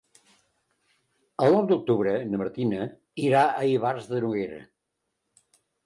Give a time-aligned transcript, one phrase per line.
[1.47, 2.89] El nou d'octubre na Martina
[3.29, 4.63] irà a Ivars de Noguera.